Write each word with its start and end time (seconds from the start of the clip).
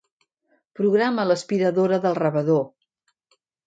Programa 0.79 1.27
l'aspiradora 1.33 2.03
del 2.09 2.19
rebedor. 2.25 2.69